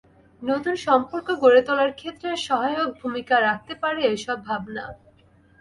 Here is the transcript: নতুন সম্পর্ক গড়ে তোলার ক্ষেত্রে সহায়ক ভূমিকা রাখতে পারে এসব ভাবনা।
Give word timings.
নতুন 0.41 0.75
সম্পর্ক 0.85 1.27
গড়ে 1.43 1.61
তোলার 1.67 1.91
ক্ষেত্রে 1.93 2.29
সহায়ক 2.47 2.89
ভূমিকা 3.01 3.35
রাখতে 3.39 3.73
পারে 3.81 4.01
এসব 4.15 4.37
ভাবনা। 4.47 4.85